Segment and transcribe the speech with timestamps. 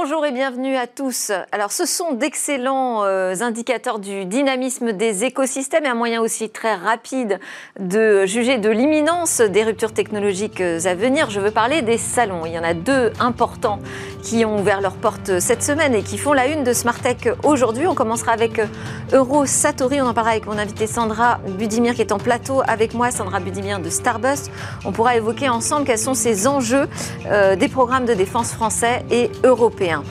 [0.00, 1.32] Bonjour et bienvenue à tous.
[1.50, 6.76] Alors, ce sont d'excellents euh, indicateurs du dynamisme des écosystèmes et un moyen aussi très
[6.76, 7.40] rapide
[7.80, 11.30] de juger de l'imminence des ruptures technologiques à venir.
[11.30, 12.46] Je veux parler des salons.
[12.46, 13.80] Il y en a deux importants
[14.22, 17.34] qui ont ouvert leurs portes cette semaine et qui font la une de Smart Tech
[17.42, 17.86] aujourd'hui.
[17.86, 18.66] On commencera avec euh,
[19.12, 20.00] Euro Satori.
[20.00, 23.40] On en parlera avec mon invité Sandra Budimir qui est en plateau avec moi, Sandra
[23.40, 24.50] Budimir de Starbust.
[24.84, 26.88] On pourra évoquer ensemble quels sont ces enjeux
[27.58, 30.02] des programmes de défense français et européens.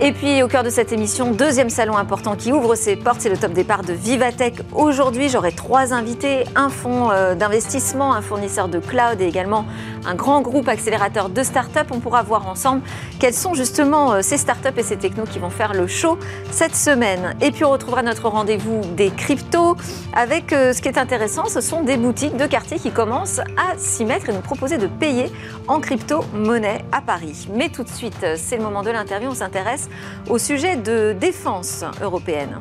[0.00, 3.28] Et puis au cœur de cette émission, deuxième salon important qui ouvre ses portes, c'est
[3.28, 4.54] le top départ de Vivatech.
[4.74, 9.64] Aujourd'hui, j'aurai trois invités, un fonds euh, d'investissement, un fournisseur de cloud et également
[10.06, 11.88] un grand groupe accélérateur de start-up.
[11.90, 12.82] On pourra voir ensemble
[13.20, 16.18] quelles sont justement euh, ces start-up et ces technos qui vont faire le show
[16.50, 17.34] cette semaine.
[17.40, 19.76] Et puis on retrouvera notre rendez-vous des cryptos
[20.14, 23.76] avec euh, ce qui est intéressant, ce sont des boutiques de quartier qui commencent à
[23.76, 25.30] s'y mettre et nous proposer de payer
[25.68, 27.48] en crypto-monnaie à Paris.
[27.52, 29.88] Mais tout de suite, c'est le moment de l'interview, on s'intéresse
[30.28, 32.60] au sujet de défense européenne.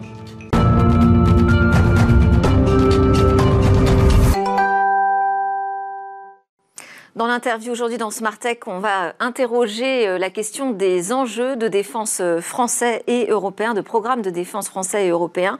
[7.23, 11.69] Dans l'interview aujourd'hui dans Smart Tech, on va interroger euh, la question des enjeux de
[11.69, 15.57] défense euh, français et européens, de programmes de défense français et européens.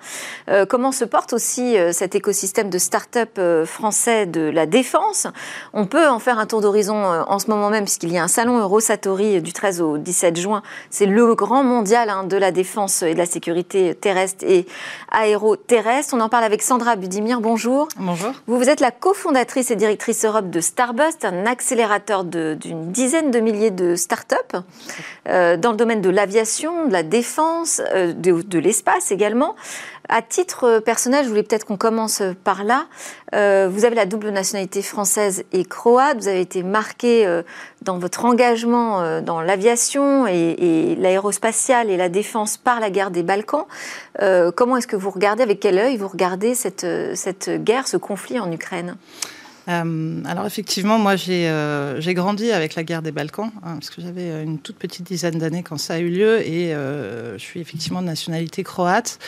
[0.50, 5.28] Euh, comment se porte aussi cet écosystème de start-up français de la défense?
[5.72, 8.27] On peut en faire un tour d'horizon en ce moment même, puisqu'il y a un
[8.27, 10.64] salon Eurosatori du 13 au 17 juin.
[10.89, 14.67] C'est le grand mondial hein, de la défense et de la sécurité terrestre et
[15.11, 16.14] aéroterrestre.
[16.14, 17.39] On en parle avec Sandra Budimir.
[17.39, 17.88] Bonjour.
[17.98, 18.33] Bonjour.
[18.48, 23.40] Vous, vous êtes la cofondatrice et directrice Europe de Starbust, un accélérateur d'une dizaine de
[23.40, 24.58] milliers de start-up
[25.30, 29.56] euh, dans le domaine de l'aviation, de la défense, euh, de, l'espace également.
[30.10, 32.88] À titre personnel, je voulais peut-être qu'on commence par là.
[33.36, 36.17] Euh, vous avez la double nationalité française et croate.
[36.17, 37.26] Vous avez été marqué
[37.83, 43.66] dans votre engagement dans l'aviation et, l'aérospatiale et la défense par la guerre des Balkans.
[44.56, 48.52] comment est-ce que vous regardez, avec quel œil vous regardez cette guerre, ce conflit en
[48.52, 48.98] Ukraine?
[49.70, 54.02] Euh, alors effectivement, moi euh, j'ai grandi avec la guerre des Balkans, hein, parce que
[54.02, 57.60] j'avais euh, une toute petite dizaine d'années quand ça a eu lieu, et je suis
[57.60, 59.20] effectivement de nationalité croate,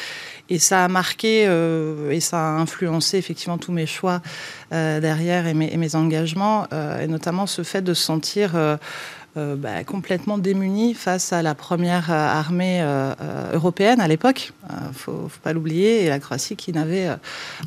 [0.49, 1.43] et ça a marqué
[2.11, 4.21] et ça a influencé effectivement tous mes choix
[4.71, 8.77] derrière et mes, et mes engagements, et notamment ce fait de se sentir
[9.37, 13.13] euh, bah, complètement démunis face à la première euh, armée euh,
[13.51, 14.53] européenne à l'époque.
[14.69, 17.09] Il faut, faut pas l'oublier, et la Croatie qui n'avait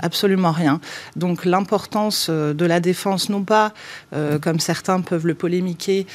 [0.00, 0.80] absolument rien.
[1.16, 3.72] Donc l'importance de la défense, non pas
[4.40, 6.06] comme certains peuvent le polémiquer,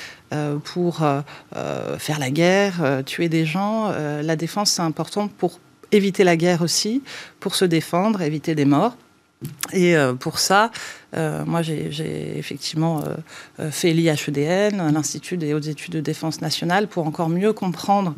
[0.63, 1.05] pour
[1.97, 3.91] faire la guerre, tuer des gens.
[3.91, 5.59] la défense, c'est important pour
[5.91, 7.01] éviter la guerre aussi,
[7.39, 8.97] pour se défendre, éviter des morts.
[9.73, 10.71] Et pour ça,
[11.15, 13.15] euh, moi, j'ai effectivement euh,
[13.59, 18.15] euh, fait l'IHEDN, l'Institut des hautes études de défense nationale, pour encore mieux comprendre,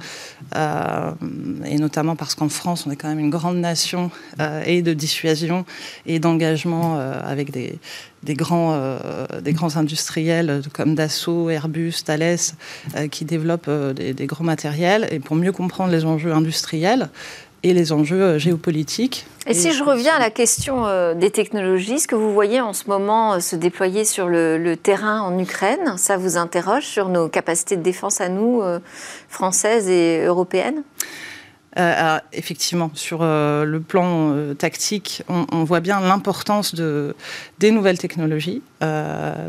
[0.56, 4.12] et notamment parce qu'en France, on est quand même une grande nation
[4.66, 5.66] et de dissuasion
[6.06, 7.80] et d'engagement avec des,
[8.36, 8.98] grands,
[9.42, 12.38] des grands industriels comme Dassault, Airbus, Thales,
[13.12, 17.10] qui développent des, gros matériels, et pour mieux comprendre les enjeux industriels
[17.66, 19.26] et les enjeux géopolitiques.
[19.48, 22.88] Et, si je reviens à la question des technologies, ce que vous voyez en ce
[22.88, 27.76] moment euh, se déployer sur le, terrain en Ukraine, ça vous interroge sur nos capacités
[27.76, 28.80] de défense à nous, euh,
[29.30, 30.84] françaises et européennes?
[31.78, 37.16] Euh, effectivement, sur euh, le plan euh, tactique, on, voit bien l'importance de,
[37.60, 38.62] des nouvelles technologies,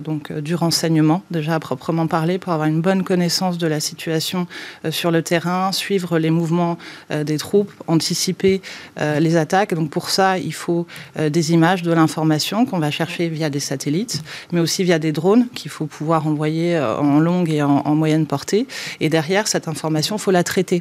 [0.02, 4.46] donc du renseignement, déjà à proprement parler, pour avoir une bonne connaissance de la situation
[4.88, 6.78] sur le terrain, suivre les mouvements
[7.10, 8.62] des troupes, anticiper
[8.98, 9.74] les attaques.
[9.74, 10.86] Donc pour ça, il faut
[11.18, 14.22] des images, de l'information qu'on va chercher via des satellites,
[14.52, 18.26] mais aussi via des drones qu'il faut pouvoir envoyer en longue et en, en moyenne
[18.26, 18.66] portée.
[19.00, 20.80] Et derrière, cette information, il faut la traiter.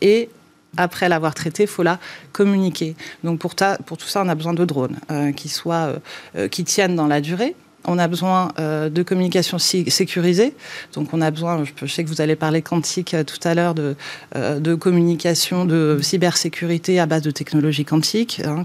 [0.00, 0.30] Et
[0.76, 1.98] après l'avoir traité, il faut la
[2.32, 2.96] communiquer.
[3.24, 5.98] Donc pour, tout ça, on a besoin de drones euh, qui, soient, euh,
[6.36, 7.54] euh, qui tiennent dans la durée.
[7.84, 10.54] On a besoin de communication sécurisée.
[10.94, 13.96] Donc on a besoin, je, sais que vous allez parler quantique tout à l'heure, de,
[14.36, 18.64] de, communication, de cybersécurité à base de technologies quantiques hein,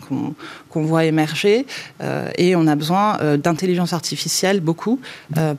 [0.70, 1.66] qu'on voit émerger.
[2.38, 5.00] et on a besoin d'intelligence artificielle, beaucoup,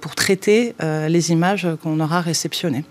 [0.00, 2.84] pour traiter les images qu'on aura réceptionnées.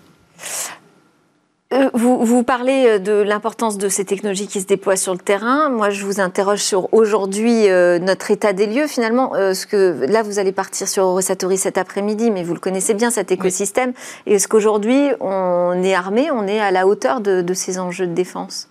[1.78, 5.70] Euh, vous, vous, parlez de l'importance de ces technologies qui se déploient sur le terrain.
[5.70, 7.68] Moi, je vous interroge sur aujourd'hui
[8.02, 8.88] notre état des lieux.
[8.88, 12.94] Finalement, ce que là, vous allez partir sur Eurosatory cet après-midi, mais vous le connaissez
[12.94, 13.94] bien cet écosystème.
[14.26, 18.14] Est-ce qu'aujourd'hui, on est armé, on est à la hauteur de, de ces enjeux de
[18.14, 18.70] défense?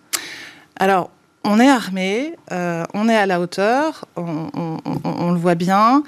[0.79, 1.11] Alors,
[1.47, 6.03] on est armé, euh, on est à la hauteur, on, le voit bien,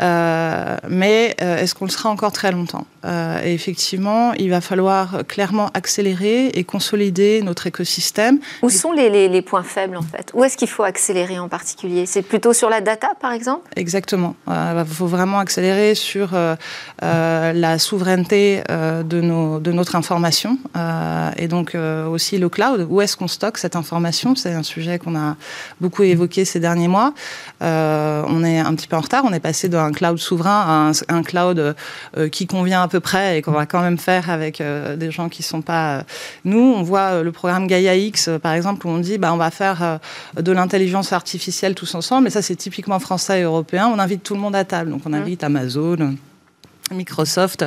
[0.00, 2.86] euh, mais euh, est-ce qu'on le sera encore très longtemps?
[3.44, 8.38] Et effectivement, il va falloir clairement accélérer et consolider notre écosystème.
[8.62, 10.30] Où sont les, points faibles en fait?
[10.32, 12.06] Où est-ce qu'il faut accélérer en particulier?
[12.06, 13.68] C'est plutôt sur la data par exemple?
[13.76, 14.36] Exactement.
[14.48, 16.30] il faut vraiment accélérer sur
[17.02, 20.56] la souveraineté de, nos, de notre information
[21.36, 21.76] et donc
[22.10, 22.86] aussi le cloud.
[22.88, 24.34] Où est-ce qu'on stocke cette information?
[24.34, 25.36] C'est un sujet qu'on a
[25.80, 27.14] beaucoup évoqué ces derniers mois.
[27.62, 29.24] Euh, on est un petit peu en retard.
[29.24, 31.74] On est passé d'un cloud souverain à un, cloud
[32.16, 35.10] euh, qui convient à peu près et qu'on va quand même faire avec euh, des
[35.10, 36.04] gens qui ne sont pas
[36.44, 36.74] nous.
[36.76, 39.98] On voit le programme Gaia X, par exemple, où on dit bah, on va faire
[40.38, 42.28] de l'intelligence artificielle tous ensemble.
[42.28, 43.90] Et ça, c'est typiquement français et européen.
[43.92, 44.90] On invite tout le monde à table.
[44.90, 45.14] Donc, on mmh.
[45.14, 46.14] invite Amazon.
[46.92, 47.64] Microsoft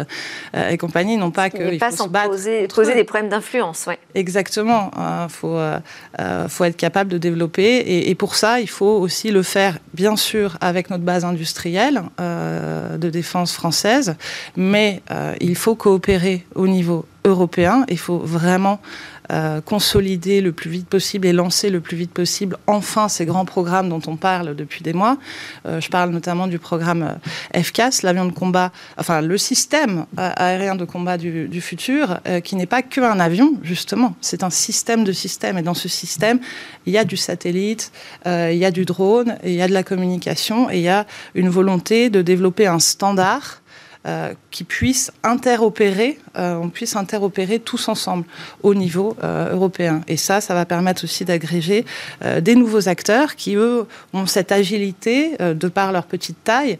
[0.56, 1.74] euh, et compagnie, non pas que.
[1.74, 3.98] Il pas sans poser, poser des problèmes d'influence, ouais.
[4.14, 4.92] Exactement.
[4.96, 7.78] Il euh, faut, euh, faut être capable de développer.
[7.78, 12.04] Et, et, pour ça, il faut aussi le faire, bien sûr, avec notre base industrielle
[12.19, 14.16] de défense française,
[14.56, 15.02] mais
[15.40, 17.86] il faut coopérer au niveau européen.
[17.90, 18.80] Il faut vraiment
[19.29, 23.44] euh, consolider le plus vite possible et lancer le plus vite possible enfin ces grands
[23.44, 25.18] programmes dont on parle depuis des mois.
[25.65, 27.18] Euh, je parle notamment du programme
[27.53, 32.65] euh, FCAS, l'avion de combat, enfin le système aérien de combat du, futur, qui n'est
[32.65, 34.15] pas qu'un avion, justement.
[34.21, 35.57] C'est un système de systèmes.
[35.57, 36.39] Et dans ce système,
[36.85, 37.91] il y a du satellite,
[38.25, 41.06] il y a du drone, il y a de la communication, et il y a
[41.35, 43.62] une volonté de développer un standard
[44.07, 48.24] euh, qui puissent interopérer, euh, on puisse interopérer tous ensemble
[48.63, 50.01] au niveau euh, européen.
[50.07, 51.83] Et ça, ça va permettre aussi d'agréger
[52.42, 56.80] des nouveaux acteurs qui, eux, ont cette agilité de par leur petite taille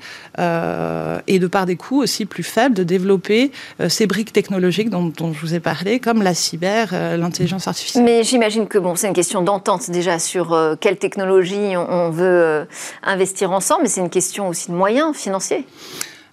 [1.28, 3.52] et de par des coûts aussi plus faibles de développer
[3.90, 8.04] ces briques technologiques dont, je vous ai parlé, comme la cyber, l'intelligence artificielle.
[8.04, 12.66] Mais j'imagine que bon, c'est une question d'entente déjà sur quelle technologie on veut
[13.04, 15.66] investir ensemble, mais c'est une question aussi de moyens financiers.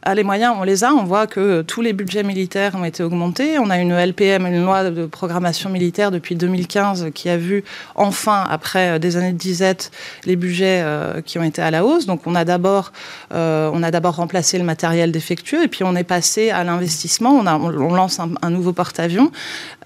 [0.07, 0.93] Ah, les moyens, on les a.
[0.93, 3.59] On voit que tous les budgets militaires ont été augmentés.
[3.59, 7.65] On a une LPM, une loi de programmation militaire depuis 2015 qui a vu
[7.95, 9.91] enfin, après euh, des années de disette,
[10.27, 12.05] les budgets euh, qui ont été à la hausse.
[12.05, 12.93] Donc on a d'abord,
[13.33, 17.31] euh, on a d'abord remplacé le matériel défectueux et puis on est passé à l'investissement.
[17.31, 19.33] On, lance un, un nouveau porte-avions.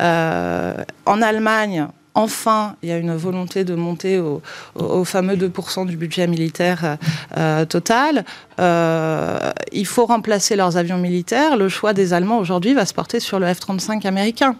[0.00, 6.26] en Allemagne, enfin, il y a une volonté de monter au, fameux 2% du budget
[6.26, 6.96] militaire euh,
[7.36, 8.24] euh, total.
[8.60, 11.56] Euh, il faut remplacer leurs avions militaires.
[11.56, 14.56] Le choix des Allemands aujourd'hui va se porter sur le F-35 américain.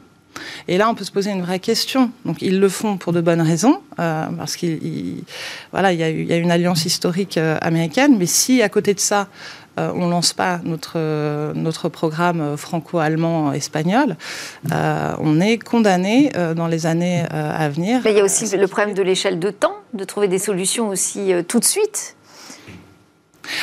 [0.69, 2.11] Et là, on peut se poser une vraie question.
[2.25, 5.25] Donc, ils le font pour de bonnes raisons, parce qu'il
[5.73, 8.17] voilà, il y, a une alliance historique américaine.
[8.19, 9.29] Mais si, à côté de ça,
[9.79, 14.17] euh, on ne lance pas notre, notre programme franco-allemand espagnol,
[14.73, 18.01] euh, on est condamné euh, dans les années à venir.
[18.05, 20.89] Mais il y a aussi le problème de l'échelle de temps, de trouver des solutions
[20.89, 22.17] aussi tout de suite.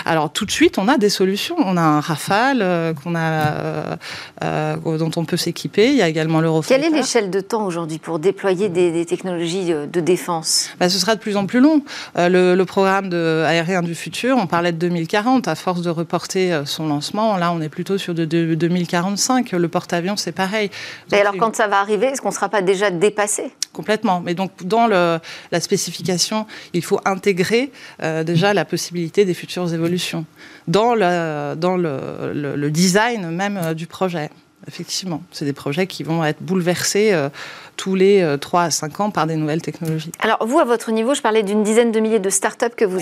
[0.06, 1.56] Alors tout de suite, on a des solutions.
[1.60, 3.96] On a un Rafale euh, qu'on a, euh,
[4.44, 5.90] euh, dont on peut s'équiper.
[5.90, 6.82] Il y a également l'Eurofighter.
[6.82, 10.70] Quelle est l'échelle de temps aujourd'hui pour déployer des, technologies de défense?
[10.80, 11.82] Bah, Ce sera de plus en plus long.
[12.16, 15.48] le, programme de, aérien du futur, on parlait de 2040.
[15.48, 19.52] À force de reporter son lancement, là, on est plutôt sur de, 2045.
[19.52, 20.70] Le porte-avions, c'est pareil.
[21.12, 23.52] Et alors, quand ça va arriver, est-ce qu'on ne sera pas déjà dépassé?
[23.76, 24.22] Complètement.
[24.22, 25.20] Mais donc, dans le,
[25.52, 30.26] la spécification, il faut intégrer déjà la possibilité des futures évolution
[30.68, 34.30] dans le, dans le, le, design même euh, du projet.
[34.68, 37.30] Effectivement, c'est des projets qui vont être bouleversés euh,
[37.78, 40.12] tous les euh, 3 à 5 ans par des nouvelles technologies.
[40.20, 43.00] Alors vous, à votre niveau, je parlais d'une dizaine de milliers de startups que vous,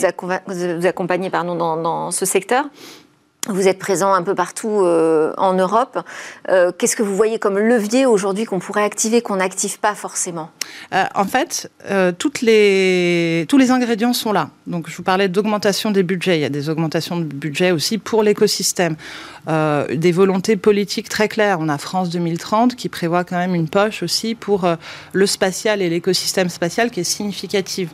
[0.48, 2.66] vous accompagnez pardon, dans, dans ce secteur.
[3.50, 6.00] Vous êtes présent un peu partout euh, en Europe.
[6.48, 10.50] Euh, qu'est-ce que vous voyez comme levier aujourd'hui qu'on pourrait activer, qu'on n'active pas forcément?
[10.94, 11.70] Euh, En fait,
[12.42, 14.50] les, tous les ingrédients sont là.
[14.66, 16.38] Donc, je vous parlais d'augmentation des budgets.
[16.38, 18.96] Il y a des augmentations de budget aussi pour l'écosystème.
[19.48, 21.58] des volontés politiques très claires.
[21.60, 24.66] On a France 2030 qui prévoit quand même une poche aussi pour
[25.12, 27.90] le spatial et l'écosystème spatial qui est significative.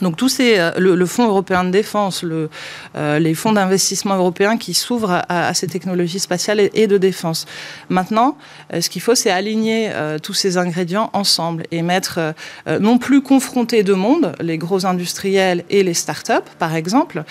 [0.00, 4.72] Donc tous ces, euh, le, Fonds européen de défense, euh, les fonds d'investissement européens qui
[4.72, 7.44] s'ouvrent à, ces technologies spatiales et, de défense.
[7.90, 8.38] Maintenant,
[8.72, 9.90] euh, ce qu'il faut, c'est aligner
[10.22, 12.34] tous ces ingrédients ensemble et mettre
[12.80, 17.24] non plus confronter deux mondes, les gros industriels et les start-up, par exemple,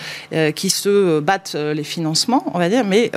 [0.54, 3.10] qui se battent les financements, on va dire, mais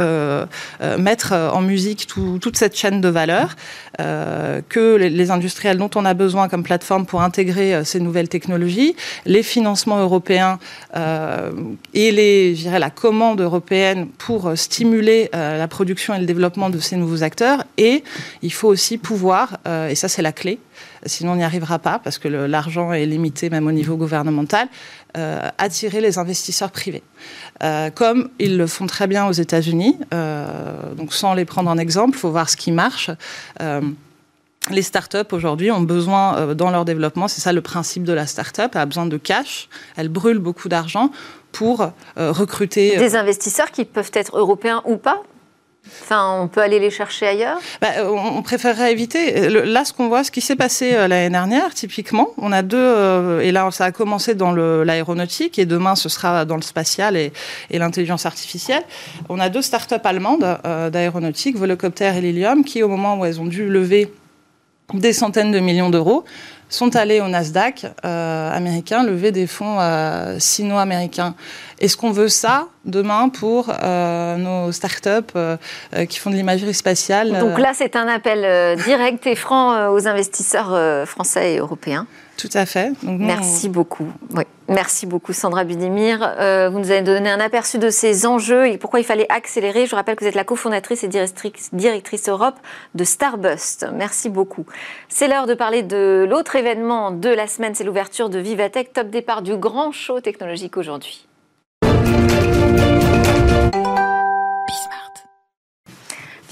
[0.98, 3.56] mettre en musique toute cette chaîne de valeur
[3.98, 8.96] que les, industriels dont on a besoin comme plateforme pour intégrer ces nouvelles technologies,
[9.44, 10.60] financements européens
[10.96, 11.52] euh,
[11.94, 16.96] et les, la commande européenne pour stimuler euh, la production et le développement de ces
[16.96, 17.64] nouveaux acteurs.
[17.78, 18.04] Et
[18.42, 20.60] il faut aussi pouvoir, euh, et ça c'est la clé,
[21.06, 24.68] sinon on n'y arrivera pas parce que l'argent est limité même au niveau gouvernemental,
[25.58, 27.04] attirer les investisseurs privés.
[27.96, 29.98] comme ils le font très bien aux États-Unis,
[30.98, 33.12] donc sans les prendre en exemple, il faut voir ce qui marche
[34.72, 38.26] les startups aujourd'hui ont besoin euh, dans leur développement, c'est ça le principe de la
[38.26, 41.12] startup, elle a besoin de cash, elle brûle beaucoup d'argent
[41.52, 42.98] pour euh, recruter.
[42.98, 45.22] Euh, Des investisseurs qui peuvent être européens ou pas?
[46.02, 47.60] Enfin, on peut aller les chercher ailleurs?
[47.80, 49.50] Bah, On préférerait éviter.
[49.50, 53.52] Là, ce qu'on voit, ce qui s'est passé l'année dernière, typiquement, on a deux, et
[53.52, 57.32] là, ça a commencé dans l'aéronautique, et demain, ce sera dans le spatial et,
[57.70, 58.82] et l'intelligence artificielle.
[59.30, 60.58] On a deux startups allemandes
[60.92, 64.12] d'aéronautique, Volocopter et Lilium, qui, au moment où elles ont dû lever
[64.94, 66.26] des centaines de millions d'euros,
[66.70, 71.36] sont allés au Nasdaq euh, américain lever des fonds euh, sino-américains.
[71.80, 75.58] Est-ce qu'on veut ça demain pour euh, nos startups euh,
[76.10, 81.08] qui font de l'imagerie spatiale Donc là, c'est un appel direct et franc aux investisseurs
[81.08, 82.08] français et européens.
[82.38, 82.92] Tout à fait.
[83.04, 84.08] Merci beaucoup.
[84.32, 84.44] Oui.
[84.68, 86.20] Merci beaucoup Sandra Budimir.
[86.40, 89.86] Euh, vous nous avez donné un aperçu de ces enjeux et pourquoi il fallait accélérer.
[89.86, 92.56] Je rappelle que vous êtes la cofondatrice et directrice, directrice Europe
[92.96, 93.88] de Starbust.
[93.94, 94.66] Merci beaucoup.
[95.08, 99.10] C'est l'heure de parler de l'autre événement de la semaine, c'est l'ouverture de Vivatech, top
[99.10, 101.28] départ du grand show technologique aujourd'hui.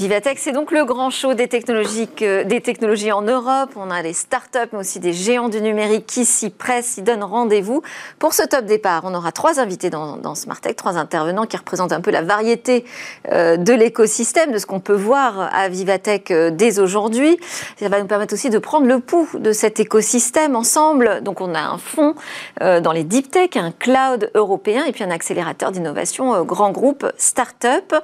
[0.03, 3.69] Vivatech, c'est donc le grand show des technologies, des technologies en Europe.
[3.77, 7.23] On a des startups, mais aussi des géants du numérique qui s'y pressent, s'y donnent
[7.23, 7.81] rendez-vous.
[8.19, 11.93] Pour ce top départ, on aura trois invités dans, dans Tech, trois intervenants qui représentent
[11.93, 12.83] un peu la variété
[13.31, 17.39] euh, de l'écosystème, de ce qu'on peut voir à Vivatech euh, dès aujourd'hui.
[17.79, 21.21] Ça va nous permettre aussi de prendre le pouls de cet écosystème ensemble.
[21.21, 22.13] Donc, on a un fonds
[22.61, 27.09] euh, dans les deep tech, un cloud européen et puis un accélérateur d'innovation grand groupe
[27.17, 27.95] startup,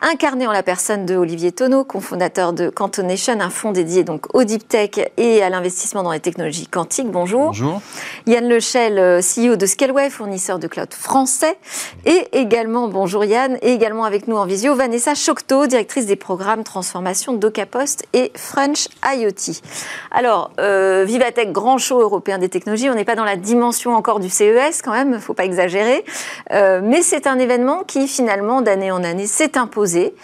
[0.00, 4.26] incarné en la personne de Olivier Olivier Tonneau, cofondateur de Cantonation, un fonds dédié donc
[4.34, 7.10] au deep tech et à l'investissement dans les technologies quantiques.
[7.10, 7.46] Bonjour.
[7.46, 7.80] Bonjour.
[8.26, 11.56] Yann Lechel, euh, CEO de Scaleway, fournisseur de cloud français.
[12.04, 16.64] Et également, bonjour Yann, et également avec nous en visio, Vanessa Chocteau, directrice des programmes
[16.64, 19.62] transformation d'Ocapost et French IoT.
[20.10, 22.90] Alors, euh, Vivatech, grand show européen des technologies.
[22.90, 25.46] On n'est pas dans la dimension encore du CES quand même, il ne faut pas
[25.46, 26.04] exagérer.
[26.52, 30.14] Euh, mais c'est un événement qui finalement, d'année en année, s'est imposé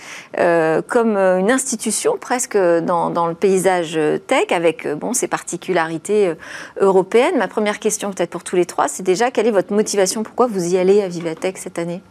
[0.88, 6.35] comme euh, une institution presque dans, le paysage tech, avec euh, bon, ses particularités euh,
[6.81, 7.39] européennes.
[7.39, 10.23] Ma première question, peut-être pour tous les trois, c'est déjà quelle est votre motivation?
[10.23, 12.03] Pourquoi vous y allez à Vivatech cette année?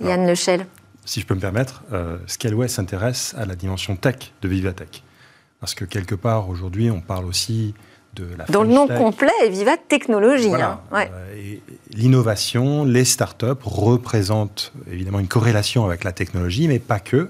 [0.00, 0.66] Yann Lechel.
[1.04, 1.84] Si je peux me permettre,
[2.26, 5.04] Scaleway s'intéresse à la dimension tech de Vivatech.
[5.60, 7.74] Parce que quelque part, aujourd'hui, on parle aussi
[8.48, 10.54] dont le nom complet est Viva Technologie.
[10.54, 10.80] Hein.
[10.92, 11.56] Euh,
[11.92, 17.28] l'innovation, les startups représentent évidemment une corrélation avec la technologie, mais pas que.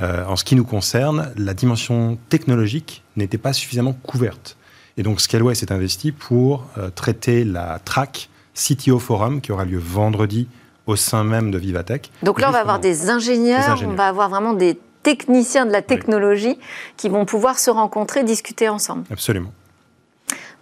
[0.00, 4.56] Euh, en ce qui nous concerne, la dimension technologique n'était pas suffisamment couverte.
[4.96, 9.78] Et donc Scaleway s'est investi pour euh, traiter la track CTO Forum qui aura lieu
[9.78, 10.48] vendredi
[10.86, 12.10] au sein même de Vivatech.
[12.22, 15.82] Donc là, on va avoir des ingénieurs, on va avoir vraiment des techniciens de la
[15.82, 16.58] technologie
[16.96, 19.04] qui vont pouvoir se rencontrer, discuter ensemble.
[19.10, 19.52] Absolument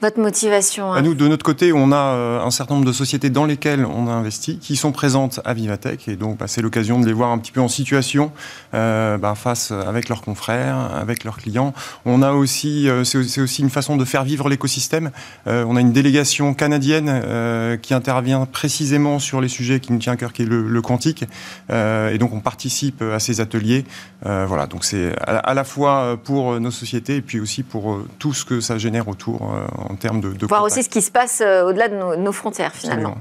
[0.03, 1.01] votre motivation hein.
[1.01, 4.09] Nous, de notre côté, on a euh, un certain nombre de sociétés dans lesquelles on
[4.09, 7.31] a investi, qui sont présentes à Vivatech, et donc bah, c'est l'occasion de les voir
[7.31, 8.31] un petit peu en situation
[8.75, 11.73] euh, bah, face avec leurs confrères, avec leurs clients.
[12.05, 15.11] On a aussi, euh, c'est aussi une façon de faire vivre l'écosystème.
[15.47, 20.17] on a une délégation canadienne qui intervient précisément sur les sujets qui nous tient à
[20.17, 21.25] cœur, qui est le, quantique,
[21.71, 23.85] et donc on participe à ces ateliers.
[24.23, 28.45] voilà, donc c'est à, la fois pour nos sociétés et puis aussi pour tout ce
[28.45, 29.57] que ça génère autour
[29.89, 33.17] en termes de, Voir aussi ce qui se passe euh, au-delà de nos, frontières, finalement.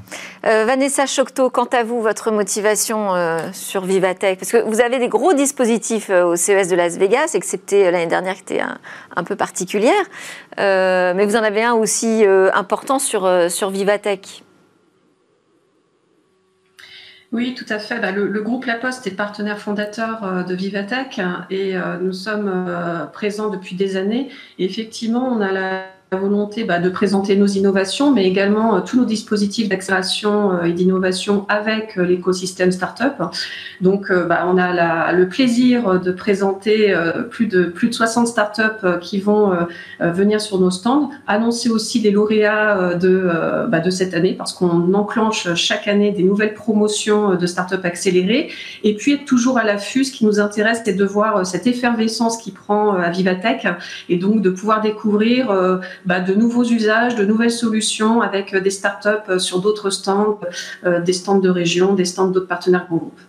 [0.46, 4.40] Euh, Vanessa Chocteau, quant à vous, votre motivation euh, sur Vivatech?
[4.40, 8.36] Parce que vous avez des gros dispositifs au CES de Las Vegas, excepté l'année dernière
[8.36, 8.62] qui était
[9.16, 9.94] un, peu particulière.
[10.58, 14.44] mais vous en avez un aussi important sur, sur Vivatech.
[17.32, 18.00] Oui, tout à fait.
[18.00, 21.20] Bah, le, groupe La Poste est partenaire fondateur de Vivatech
[21.50, 24.30] et nous sommes présents depuis des années.
[24.60, 28.98] Et effectivement, on a la volonté bah, de présenter nos innovations, mais également euh, tous
[28.98, 33.14] nos dispositifs d'accélération euh, et d'innovation avec euh, l'écosystème startup.
[33.82, 36.96] Donc, bah, on a le plaisir de présenter
[37.30, 39.52] plus de plus de 60 startups qui vont
[40.00, 44.94] venir sur nos stands, annoncer aussi les lauréats de bah, de cette année parce qu'on
[44.94, 48.50] enclenche chaque année des nouvelles promotions de startups accélérées,
[48.84, 50.04] et puis être toujours à l'affût.
[50.06, 53.68] Ce qui nous intéresse, c'est de voir cette effervescence qui prend à Vivatech,
[54.10, 55.52] et donc de pouvoir découvrir
[56.06, 60.40] bah, de nouveaux usages, de nouvelles solutions avec euh, des startups euh, sur d'autres stands,
[60.86, 63.20] euh, des stands de région, des stands d'autres partenaires groupes.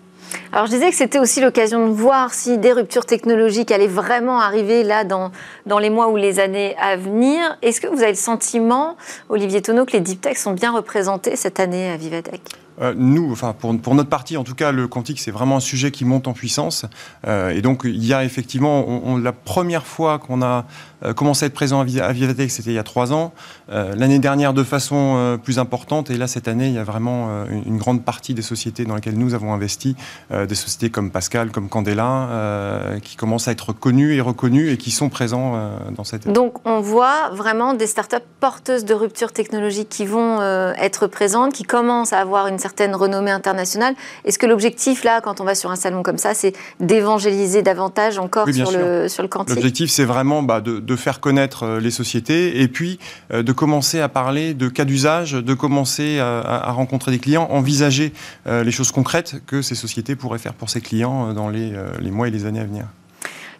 [0.52, 4.40] Alors je disais que c'était aussi l'occasion de voir si des ruptures technologiques allaient vraiment
[4.40, 5.30] arriver là dans,
[5.66, 7.56] dans les mois ou les années à venir.
[7.62, 8.96] Est-ce que vous avez le sentiment,
[9.28, 12.42] Olivier Tonneau, que les deep tech sont bien représentés cette année à Vivatech
[12.80, 15.60] euh, nous, enfin pour, pour, notre partie, en tout cas, le quantique, c'est vraiment un
[15.60, 16.84] sujet qui monte en puissance.
[17.26, 20.66] Euh, et donc, il y a effectivement, on, la première fois qu'on a
[21.04, 23.32] euh, commencé à être présent à, Vivatech, c'était il y a trois ans.
[23.70, 26.10] Euh, l'année dernière, de façon euh, plus importante.
[26.10, 28.94] Et là, cette année, il y a vraiment une, une, grande partie des sociétés dans
[28.94, 29.96] lesquelles nous avons investi,
[30.30, 34.90] des sociétés comme Pascal, comme Candela, qui commencent à être connues et reconnues et qui
[34.90, 36.28] sont présents dans cette.
[36.28, 41.64] Donc, on voit vraiment des startups porteuses de rupture technologique qui vont être présentes, qui
[41.64, 43.94] commencent à avoir une certaine renommée internationale.
[44.24, 48.18] Est-ce que l'objectif, là, quand on va sur un salon comme ça, c'est d'évangéliser davantage
[48.18, 51.80] encore sur, le, sur le quantique L'objectif, c'est vraiment bah, de, de, faire connaître euh,
[51.80, 52.98] les sociétés et puis
[53.32, 58.12] euh, de commencer à parler de cas d'usage, de commencer à, rencontrer des clients, envisager
[58.46, 62.10] euh, les choses concrètes que ces sociétés pourraient faire pour ces clients dans les, les
[62.10, 62.86] mois et les années à venir.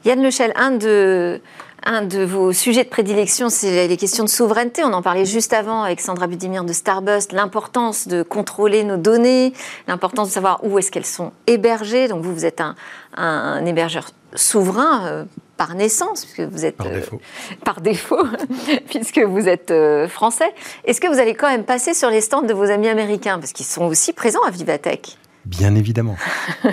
[0.04, 1.40] Yann Lechel, un de,
[1.84, 4.84] un de vos sujets de prédilection, c'est les questions de souveraineté.
[4.84, 9.52] On en parlait juste avant avec Sandra Budimir de Starbust, l'importance de contrôler nos données,
[9.88, 12.08] l'importance de savoir où est-ce qu'elles sont hébergées.
[12.08, 12.76] Donc vous, vous êtes un,
[13.16, 18.26] un hébergeur souverain par naissance, puisque vous êtes par défaut, euh, par défaut
[18.88, 20.52] puisque vous êtes euh, français.
[20.84, 23.52] Est-ce que vous allez quand même passer sur les stands de vos amis américains, parce
[23.52, 26.16] qu'ils sont aussi présents à Vivatech Bien évidemment,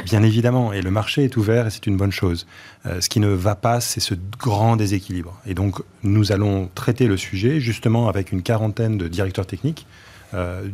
[0.06, 0.74] bien évidemment.
[0.74, 2.48] Et le marché est ouvert et c'est une bonne chose.
[2.88, 5.40] Euh, ce qui ne va pas, c'est ce grand déséquilibre.
[5.46, 9.86] Et donc, nous allons traiter le sujet justement avec une quarantaine de directeurs techniques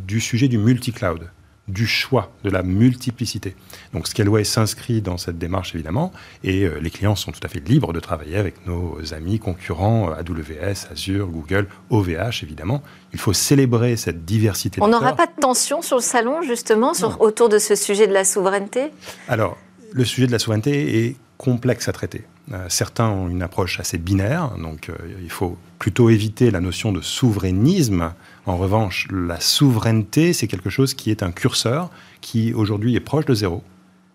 [0.07, 1.29] du sujet du multi-cloud
[1.69, 3.55] du choix, de la multiplicité.
[3.93, 6.11] Donc Scaleway s'inscrit dans cette démarche évidemment,
[6.43, 10.09] et euh, les clients sont tout à fait libres de travailler avec nos amis concurrents
[10.09, 12.81] euh, AWS, Azure, Google, OVH évidemment.
[13.13, 14.81] Il faut célébrer cette diversité.
[14.81, 18.13] On n'aura pas de tension sur le salon justement sur, autour de ce sujet de
[18.13, 18.91] la souveraineté?
[19.27, 19.57] Alors,
[19.91, 22.25] le sujet de la souveraineté est complexe à traiter.
[22.51, 24.91] Euh, certains ont une approche assez binaire, donc
[25.24, 28.13] il faut plutôt éviter la notion de souverainisme
[28.50, 33.25] en revanche, la souveraineté, c'est quelque chose qui est un curseur qui aujourd'hui est proche
[33.25, 33.63] de zéro,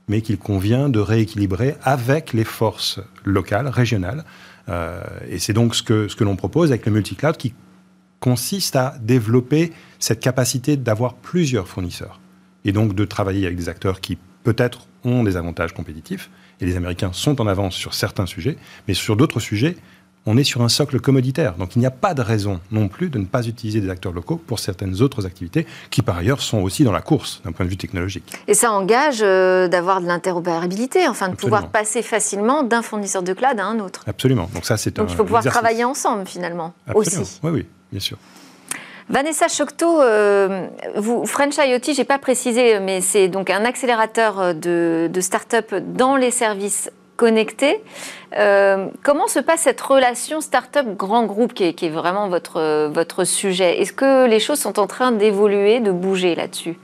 [0.08, 4.24] mais qu'il convient de rééquilibrer avec les forces locales, régionales.
[4.68, 7.54] Euh, et c'est donc ce que, ce que l'on propose avec le multi-cloud qui
[8.18, 12.18] consiste à développer cette capacité d'avoir plusieurs fournisseurs
[12.64, 16.28] et donc de travailler avec des acteurs qui peut-être ont des avantages compétitifs,
[16.60, 18.56] et les Américains sont en avance sur certains sujets,
[18.88, 19.76] mais sur d'autres sujets,
[20.26, 21.54] on est sur un socle commoditaire.
[21.54, 24.12] Donc il n'y a pas de raison non plus de ne pas utiliser des acteurs
[24.12, 27.66] locaux pour certaines autres activités qui par ailleurs sont aussi dans la course d'un point
[27.66, 28.32] de vue technologique.
[28.48, 33.32] Et ça engage euh, d'avoir de l'interopérabilité, enfin de pouvoir passer facilement d'un fournisseur de
[33.32, 34.02] cloud à un autre.
[34.06, 34.48] Absolument.
[34.54, 37.38] Donc ça c'est Donc il faut pouvoir travailler ensemble finalement aussi.
[37.42, 38.18] Oui oui, bien sûr.
[39.10, 40.66] Vanessa Chocteau, euh,
[41.26, 46.30] French IoT, j'ai pas précisé, mais c'est donc un accélérateur de, de start-up dans les
[46.30, 47.82] services connectés.
[48.36, 53.80] Euh, comment se passe cette relation start-up-grand groupe qui est, vraiment votre, votre sujet?
[53.80, 56.76] Est-ce que les choses sont en train d'évoluer, de bouger là-dessus?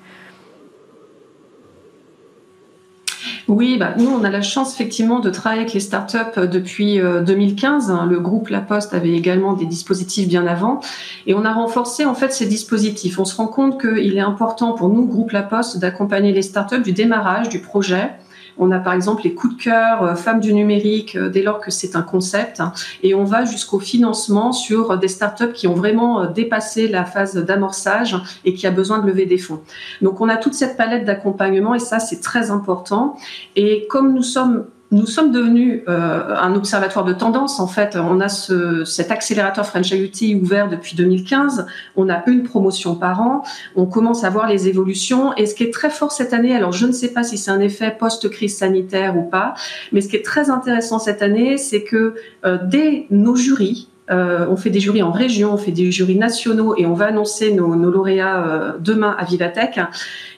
[3.50, 7.90] Oui, bah, nous, on a la chance effectivement de travailler avec les startups depuis 2015.
[7.90, 10.78] Euh, Le groupe La Poste avait également des dispositifs bien avant
[11.26, 13.18] et on a renforcé en fait ces dispositifs.
[13.18, 16.80] On se rend compte qu'il est important pour nous, groupe La Poste, d'accompagner les startups
[16.80, 18.12] du démarrage du projet
[18.60, 21.60] on a par exemple les coups de cœur euh, femmes du numérique euh, dès lors
[21.60, 25.74] que c'est un concept hein, et on va jusqu'au financement sur des startups qui ont
[25.74, 29.60] vraiment euh, dépassé la phase d'amorçage et qui a besoin de lever des fonds.
[30.02, 33.16] Donc on a toute cette palette d'accompagnement et ça c'est très important.
[33.56, 37.60] Et comme nous sommes nous sommes devenus euh, un observatoire de tendance.
[37.60, 41.66] En fait, on a ce, cet accélérateur French IoT ouvert depuis 2015.
[41.96, 43.42] On a une promotion par an.
[43.76, 45.34] On commence à voir les évolutions.
[45.36, 47.50] Et ce qui est très fort cette année, alors je ne sais pas si c'est
[47.50, 49.54] un effet post-crise sanitaire ou pas,
[49.92, 54.46] mais ce qui est très intéressant cette année, c'est que euh, dès nos jurys, euh,
[54.48, 57.52] on fait des jurys en région, on fait des jurys nationaux et on va annoncer
[57.52, 59.78] nos, nos lauréats euh, demain à Vivatech.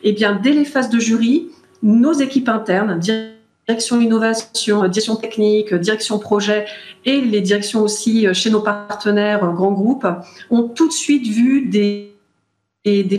[0.02, 1.48] Eh bien, dès les phases de jury,
[1.82, 2.98] nos équipes internes,
[3.68, 6.66] direction innovation, direction technique, direction projet
[7.04, 10.06] et les directions aussi chez nos partenaires grands groupes
[10.50, 12.12] ont tout de suite vu des,
[12.84, 13.18] des, des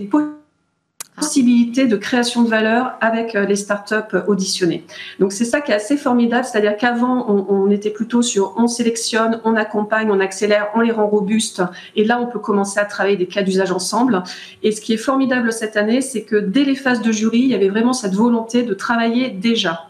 [1.15, 4.83] possibilité de création de valeur avec euh, les startups auditionnées.
[5.19, 9.39] Donc c'est ça qui est assez formidable, c'est-à-dire qu'avant on, était plutôt sur on sélectionne,
[9.43, 11.63] on accompagne, on accélère, on les rend robustes,
[11.95, 14.23] et là on peut commencer à travailler des cas d'usage ensemble.
[14.63, 17.47] Et ce qui est formidable cette année, c'est que dès les phases de jury, il
[17.47, 19.87] y avait vraiment cette volonté de travailler déjà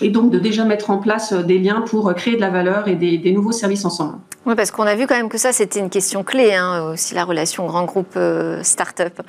[0.00, 2.50] et donc de déjà mettre en place euh, des liens pour euh, créer de la
[2.50, 4.18] valeur et des, nouveaux services ensemble.
[4.46, 7.14] Oui, parce qu'on a vu quand même que ça, c'était une question clé, hein, aussi
[7.14, 9.20] la relation grand groupe euh, start-up.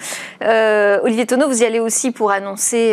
[1.03, 2.91] Olivier Tonneau, vous y allez aussi pour annoncer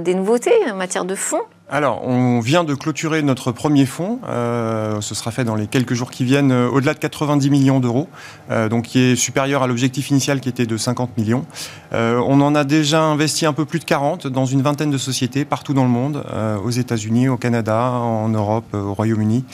[0.00, 4.20] des nouveautés en matière de fonds alors, on vient de clôturer notre premier fonds.
[4.28, 7.80] Euh, ce sera fait dans les quelques jours qui viennent, euh, au-delà de 90 millions
[7.80, 8.08] d'euros,
[8.52, 11.44] euh, donc qui est supérieur à l'objectif initial qui était de 50 millions.
[11.92, 15.44] on en a déjà investi un peu plus de 40 dans une vingtaine de sociétés
[15.44, 16.22] partout dans le monde,
[16.62, 19.44] aux États-Unis, au Canada, en Europe, au Royaume-Uni.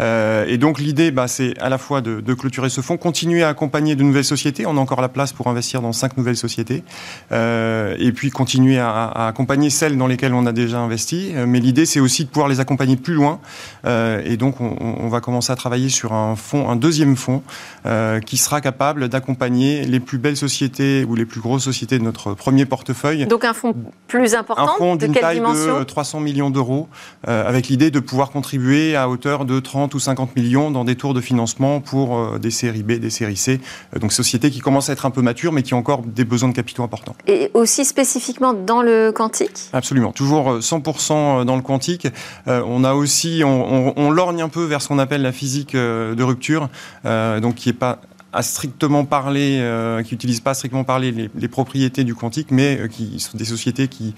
[0.00, 3.96] et donc l'idée, bah, c'est à la fois de, clôturer ce fonds, continuer à accompagner
[3.96, 4.64] de nouvelles sociétés.
[4.64, 6.84] On a encore la place pour investir dans cinq nouvelles sociétés,
[7.32, 11.32] et puis continuer à, accompagner celles dans lesquelles on a déjà investi.
[11.60, 13.40] L'idée, c'est aussi de pouvoir les accompagner plus loin.
[13.86, 17.42] Euh, et donc, on, va commencer à travailler sur un fonds, un deuxième fonds,
[17.86, 22.04] euh, qui sera capable d'accompagner les plus belles sociétés ou les plus grosses sociétés de
[22.04, 23.26] notre premier portefeuille.
[23.26, 23.74] Donc, un fonds
[24.06, 24.62] plus important.
[24.62, 26.88] Un fonds d'une taille de 300 millions d'euros,
[27.26, 30.96] euh, avec l'idée de pouvoir contribuer à hauteur de 30 ou 50 millions dans des
[30.96, 33.60] tours de financement pour des séries B, des séries C.
[33.98, 36.50] donc, sociétés qui commencent à être un peu matures, mais qui ont encore des besoins
[36.50, 37.14] de capitaux importants.
[37.26, 39.70] Et aussi spécifiquement dans le quantique?
[39.72, 40.12] Absolument.
[40.12, 42.06] Toujours 100% dans le quantique.
[42.46, 46.14] Euh, on a aussi, on, lorgne un peu vers ce qu'on appelle la physique euh,
[46.14, 46.68] de rupture,
[47.04, 49.64] euh, donc qui est pas à strictement parler,
[50.04, 54.14] qui n'utilisent pas strictement parler les, propriétés du quantique, mais qui sont des sociétés qui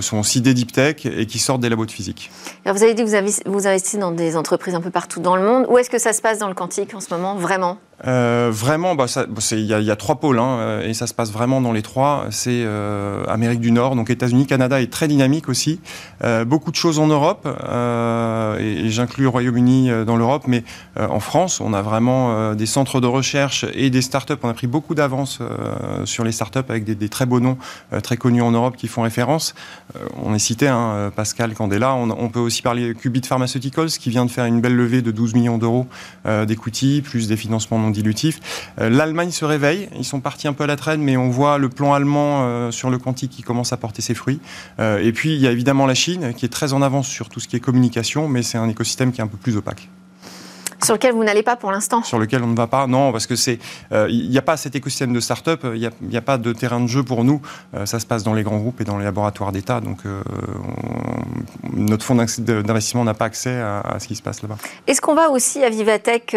[0.00, 2.32] sont aussi des deep tech et qui sortent des labos de physique.
[2.66, 5.46] Vous avez dit que vous, vous investissez dans des entreprises un peu partout dans le
[5.46, 5.66] monde.
[5.70, 7.78] Où est-ce que ça se passe dans le quantique en ce moment, vraiment?
[8.06, 9.06] Euh, vraiment, bah,
[9.52, 12.26] il y, a trois pôles hein, euh, et ça se passe vraiment dans les trois.
[12.30, 15.80] C'est euh, Amérique du Nord, donc États-Unis, Canada est très dynamique aussi.
[16.46, 17.46] Beaucoup de choses en Europe
[18.58, 20.64] et, et j'inclus Royaume-Uni dans l'Europe, mais
[20.98, 24.34] en France, on a vraiment des centres de recherche et des startups.
[24.42, 25.40] On a pris beaucoup d'avance
[26.04, 27.58] sur les startups avec des, très beaux noms
[28.02, 29.54] très connus en Europe qui font référence.
[30.22, 31.94] on est cité hein, Pascal Candela.
[31.94, 35.02] On, on, peut aussi parler de Qubit Pharmaceuticals qui vient de faire une belle levée
[35.02, 35.86] de 12 millions d'euros
[36.24, 38.40] d'equity plus des financements dilutif.
[38.80, 41.58] Euh, L'Allemagne se réveille, ils sont partis un peu à la traîne, mais on voit
[41.58, 44.40] le plan allemand euh, sur le quantique qui commence à porter ses fruits.
[44.78, 47.28] Euh, et puis il y a évidemment la Chine qui est très en avance sur
[47.28, 49.88] tout ce qui est communication, mais c'est un écosystème qui est un peu plus opaque.
[50.84, 53.26] Sur lequel vous n'allez pas pour l'instant Sur lequel on ne va pas, non, parce
[53.26, 53.58] que c'est,
[53.92, 56.80] euh, il n'y a pas cet écosystème de start-up, il n'y a, pas de terrain
[56.80, 57.40] de jeu pour nous.
[57.74, 60.22] Euh, ça se passe dans les grands groupes et dans les laboratoires d'État, donc euh,
[61.72, 64.56] notre fonds d'investissement n'a pas accès à, ce qui se passe là-bas.
[64.86, 66.36] Est-ce qu'on va aussi à Vivatech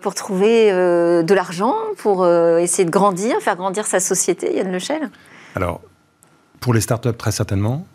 [0.00, 5.10] pour trouver de l'argent, pour essayer de grandir, faire grandir sa société, Yann Lechel
[5.54, 5.80] Alors,
[6.60, 7.86] pour les start-up, très certainement.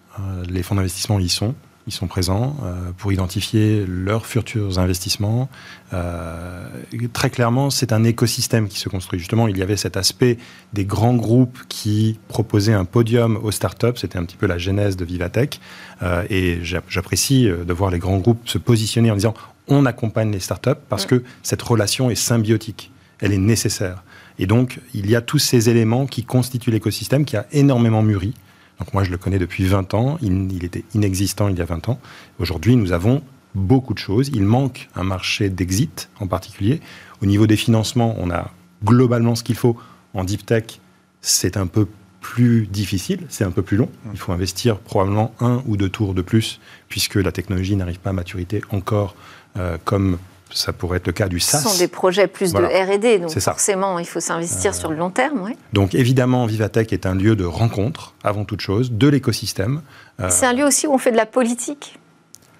[0.48, 1.54] les fonds d'investissement y sont
[1.88, 5.50] ils sont présents euh, pour identifier leurs futurs investissements.
[5.94, 6.68] Euh,
[7.14, 9.20] très clairement, c'est un écosystème qui se construit.
[9.20, 10.38] Justement, il y avait cet aspect
[10.74, 13.98] des grands groupes qui proposaient un podium aux startups.
[13.98, 15.60] C'était un petit peu la genèse de Vivatech.
[16.04, 19.34] Euh, et j'apprécie de voir les grands groupes se positionner en disant
[19.68, 22.92] on accompagne les startups parce que cette relation est symbiotique.
[23.20, 24.04] Elle est nécessaire.
[24.40, 28.34] Et donc, il y a tous ces éléments qui constituent l'écosystème qui a énormément mûri.
[28.80, 30.18] Donc moi, je le connais depuis 20 ans.
[30.22, 32.00] Il, était inexistant il y a 20 ans.
[32.40, 33.22] Aujourd'hui, nous avons
[33.56, 34.30] beaucoup de choses.
[34.34, 36.82] Il manque un marché d'exit en particulier.
[37.22, 38.52] Au niveau des financements, on a
[38.84, 39.78] globalement ce qu'il faut.
[40.14, 40.80] En deep tech,
[41.22, 41.88] c'est un peu
[42.22, 43.90] plus difficile, c'est un peu plus long.
[44.12, 48.10] Il faut investir probablement un ou deux tours de plus, puisque la technologie n'arrive pas
[48.10, 49.16] à maturité encore
[49.58, 50.18] euh, comme
[50.52, 51.64] ça pourrait être le cas du SAS.
[51.64, 55.10] Ce sont des projets plus de R&D, donc forcément, il faut s'investir sur le long
[55.10, 55.52] terme.
[55.74, 59.82] Donc évidemment, Vivatech est un lieu de rencontre, avant toute chose, de l'écosystème.
[60.20, 62.00] Euh, C'est un lieu aussi où on fait de la politique.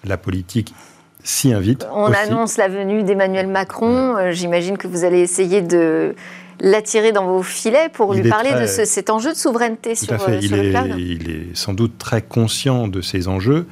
[0.04, 0.74] La politique
[1.22, 1.86] s'y invite.
[1.92, 4.16] On annonce la venue d'Emmanuel Macron.
[4.16, 6.14] Euh, j'imagine que vous allez essayer de
[6.60, 10.50] l'attirer dans vos filets pour lui parler de cet enjeu de souveraineté sur, euh, il
[10.50, 10.94] le cloud.
[10.98, 13.66] Il est sans doute très conscient de ces enjeux,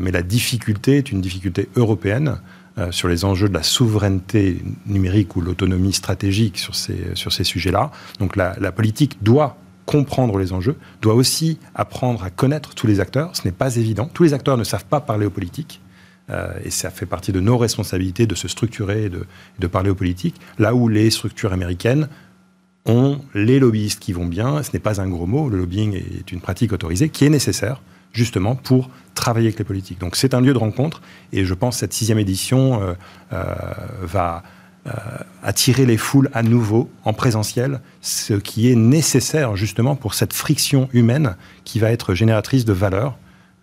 [0.00, 2.38] mais la difficulté est une difficulté européenne.
[2.76, 7.44] Euh, sur les enjeux de la souveraineté numérique ou l'autonomie stratégique sur ces, sur ces
[7.44, 7.92] sujets-là.
[8.18, 13.30] Donc la, politique doit comprendre les enjeux, doit aussi apprendre à connaître tous les acteurs.
[13.36, 14.10] Ce n'est pas évident.
[14.12, 15.80] Tous les acteurs ne savent pas parler aux politiques.
[16.30, 19.24] Euh, et ça fait partie de nos responsabilités de se structurer et de,
[19.60, 20.40] de, parler aux politiques.
[20.58, 22.08] Là où les structures américaines
[22.86, 26.32] ont les lobbyistes qui vont bien, ce n'est pas un gros mot, le lobbying est
[26.32, 27.80] une pratique autorisée qui est nécessaire
[28.14, 30.00] justement pour travailler avec les politiques.
[30.00, 32.96] Donc c'est un lieu de rencontre et je pense que cette sixième édition
[34.02, 34.42] va
[35.42, 40.88] attirer les foules à nouveau en présentiel, ce qui est nécessaire justement pour cette friction
[40.92, 43.16] humaine qui va être génératrice de valeur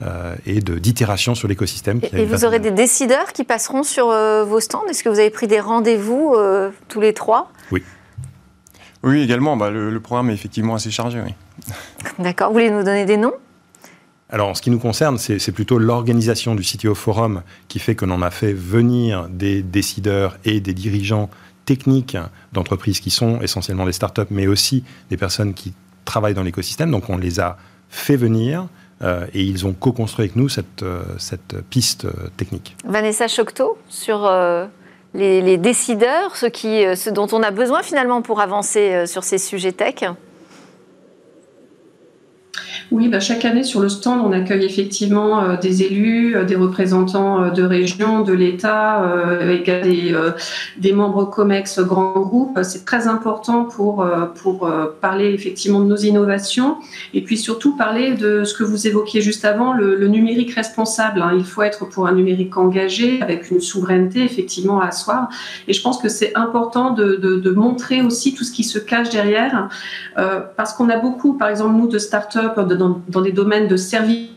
[0.04, 2.02] euh, et d'itération sur l'écosystème.
[2.14, 4.84] Et, vous aurez des décideurs qui passeront sur euh, vos stands?
[4.90, 7.52] Est-ce que vous avez pris des rendez-vous euh, tous les trois?
[7.72, 7.84] Oui.
[9.04, 9.58] Oui, également.
[9.58, 11.22] Bah, le, programme est effectivement assez chargé.
[11.24, 11.36] Oui.
[12.18, 12.48] D'accord.
[12.48, 13.36] Vous voulez nous donner des noms?
[14.32, 18.06] Alors, en ce qui nous concerne, c'est plutôt l'organisation du CTO Forum qui fait que
[18.06, 21.30] l'on a fait venir des décideurs et des dirigeants
[21.65, 22.17] techniques
[22.54, 25.74] d'entreprises qui sont essentiellement des startups, mais aussi des personnes qui
[26.06, 26.91] travaillent dans l'écosystème.
[26.91, 27.58] Donc, on les a
[27.89, 28.67] fait venir,
[29.02, 31.04] euh, et ils ont co-construit avec nous cette, euh,
[31.70, 32.78] piste euh, technique.
[32.86, 34.32] Vanessa Chocteau, sur
[35.13, 39.74] les, décideurs, ce, qui, ce dont on a besoin finalement pour avancer sur ces sujets
[39.74, 40.06] tech
[42.91, 46.58] oui, bah, chaque année sur le stand, on accueille effectivement euh, des élus, euh, des
[46.58, 48.97] représentants euh, de régions, de l'État,
[49.41, 52.60] avec des, membres COMEX grands groupes.
[52.63, 54.06] C'est très important pour,
[54.41, 56.77] pour parler effectivement de nos innovations
[57.13, 61.21] et puis surtout parler de ce que vous évoquiez juste avant, le, numérique responsable.
[61.21, 61.32] Hein.
[61.38, 65.30] Il faut être pour un numérique engagé, avec une souveraineté effectivement à asseoir.
[65.67, 68.80] Et je pense que c'est important de, de, de, montrer aussi tout ce qui se
[68.80, 69.69] cache derrière,
[70.58, 72.75] parce qu'on a beaucoup, par exemple, nous, de start-up, de
[73.08, 74.30] dans, des domaines de services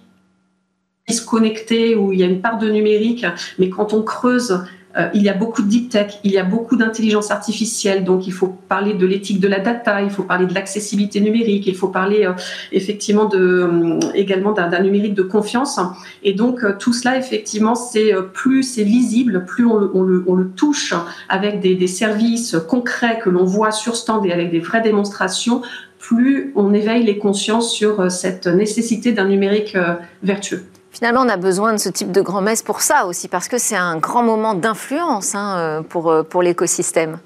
[1.27, 3.27] connectés où il y a une part de numérique,
[3.59, 4.65] mais quand on creuse
[4.97, 8.27] euh, il y a beaucoup de deep tech, il y a beaucoup d'intelligence artificielle, donc
[8.27, 11.75] il faut parler de l'éthique de la data, il faut parler de l'accessibilité numérique, il
[11.75, 12.33] faut parler euh,
[12.71, 15.81] effectivement euh, également d'un numérique de confiance.
[16.23, 20.95] Et donc tout cela, effectivement, c'est plus c'est visible, plus on le, touche
[21.29, 25.63] avec des, des services concrets que l'on voit sur stand et avec des vraies démonstrations,
[25.99, 29.77] plus on éveille les consciences sur cette nécessité d'un numérique
[30.23, 30.65] vertueux.
[30.95, 33.75] Finalement, on a besoin de ce type de grand-messe pour ça aussi, parce que c'est
[33.75, 37.19] un grand moment d'influence hein, euh, pour, pour l'écosystème.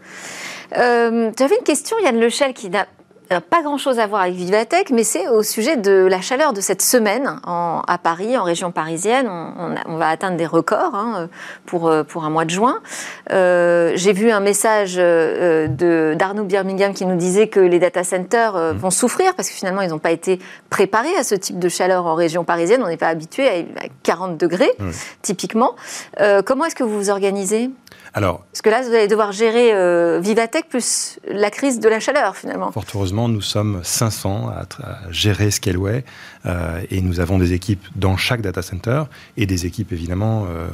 [0.79, 2.87] Euh, J'avais une question, Yann Lechel, qui n'a
[3.29, 6.83] pas grand-chose à voir avec Vivatech, mais c'est au sujet de la chaleur de cette
[6.83, 9.29] semaine à Paris, en région parisienne.
[9.29, 11.29] On, va atteindre des records hein,
[11.67, 12.81] pour, pour un mois de juin.
[13.33, 18.57] Euh, j'ai vu un message euh, d'Arnaud Birmingham qui nous disait que les data centers
[18.57, 18.77] euh, mmh.
[18.79, 20.39] vont souffrir parce que finalement, ils n'ont pas été
[20.71, 22.83] préparés à ce type de chaleur en région parisienne.
[22.83, 23.53] On n'est pas habitué à
[24.03, 24.71] 40 degrés,
[25.23, 25.75] typiquement.
[26.45, 27.71] comment est-ce que vous vous organisez?
[28.15, 32.01] Alors, Parce que là, vous allez devoir gérer euh, Vivatech plus la crise de la
[32.01, 32.73] chaleur, finalement.
[32.73, 34.67] Fort heureusement, nous sommes 500 à,
[35.11, 36.05] gérer Scaleway
[36.47, 39.05] euh, et nous avons des équipes dans chaque data center
[39.37, 40.69] et des équipes, évidemment, euh,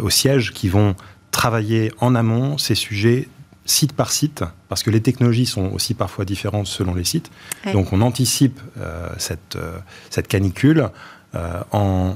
[0.00, 0.94] au siège qui vont
[1.30, 3.28] travailler en amont ces sujets
[3.66, 7.30] site par site, parce que les technologies sont aussi parfois différentes selon les sites.
[7.72, 8.60] Donc on anticipe
[9.16, 9.56] cette,
[10.10, 10.90] cette canicule
[11.72, 12.14] en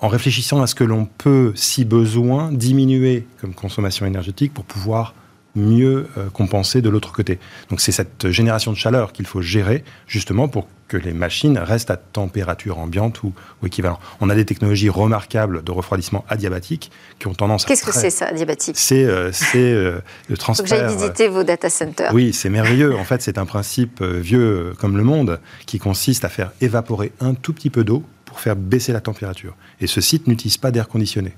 [0.00, 5.14] en réfléchissant à ce que l'on peut, si besoin, diminuer comme consommation énergétique pour pouvoir
[5.56, 7.38] mieux euh, compenser de l'autre côté.
[7.70, 11.90] Donc c'est cette génération de chaleur qu'il faut gérer justement pour que les machines restent
[11.90, 13.32] à température ambiante ou,
[13.64, 13.98] équivalent.
[14.20, 17.68] On a des technologies remarquables de refroidissement adiabatique qui ont tendance à...
[17.68, 18.76] Qu'est-ce que c'est ça, adiabatique?
[18.76, 20.66] C'est euh, euh, le transfert...
[20.66, 22.12] J'aille visiter vos data centers.
[22.12, 22.96] Oui, c'est merveilleux.
[22.96, 27.34] En fait, c'est un principe vieux comme le monde qui consiste à faire évaporer un
[27.34, 29.56] tout petit peu d'eau pour faire baisser la température.
[29.80, 31.34] Et ce site n'utilise pas d'air conditionné.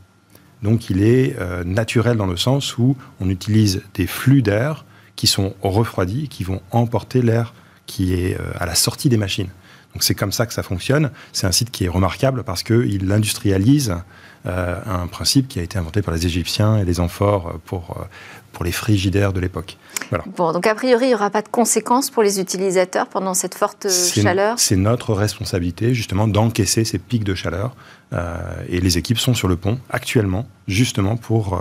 [0.62, 4.85] Donc il est euh, naturel dans le sens où on utilise des flux d'air
[5.16, 7.55] qui sont refroidis, qui vont emporter l'air
[7.87, 9.48] qui est euh, à la sortie des machines.
[9.94, 11.11] Donc c'est comme ça que ça fonctionne.
[11.33, 13.96] C'est un site qui est remarquable parce qu'il industrialise
[14.44, 17.96] un principe qui a été inventé par les Égyptiens et les amphores pour,
[18.52, 19.76] pour les frigidaires de l'époque.
[20.37, 23.55] Bon, donc a priori, il n'y aura pas de conséquences pour les utilisateurs pendant cette
[23.55, 27.74] forte chaleur C'est notre responsabilité, justement, d'encaisser ces pics de chaleur.
[28.12, 31.59] Euh, et les équipes sont sur le pont actuellement, justement, pour euh,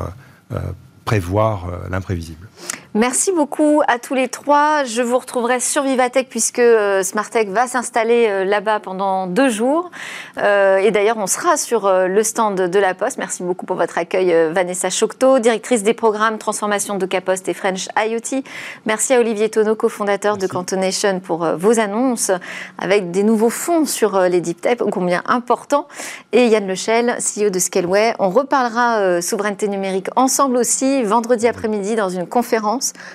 [0.53, 0.59] euh,
[1.05, 2.47] prévoir l'imprévisible.
[2.93, 4.83] Merci beaucoup à tous les trois.
[4.83, 9.89] Je vous retrouverai sur Vivatech puisque euh, Smartech va s'installer euh, là-bas pendant deux jours.
[10.37, 13.17] Euh, et d'ailleurs, on sera sur le stand de la Poste.
[13.17, 17.87] Merci beaucoup pour votre accueil, Vanessa Chocteau, directrice des programmes Transformation de Caposte et French
[17.97, 18.43] IoT.
[18.85, 22.31] Merci à Olivier Tonneau, cofondateur de Cantonation, pour vos annonces
[22.77, 25.87] avec des nouveaux fonds sur les deep tech, combien importants.
[26.33, 28.15] Et Yann Lechel, CEO de Scaleway.
[28.19, 32.50] On reparlera souveraineté numérique ensemble aussi vendredi après-midi dans une conférence